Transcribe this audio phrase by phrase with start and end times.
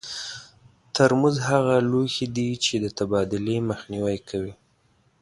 [0.93, 4.53] ترموز هغه لوښي دي چې د تبادلې مخنیوی کوي.